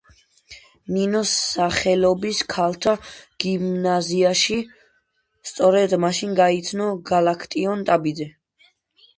[0.95, 2.95] ნინოს სახელობის ქალთა
[3.45, 4.57] გიმნაზიაში,
[5.51, 8.29] სწორედ მაშინ გაიცნო გალაკტიონ ტაბიძე.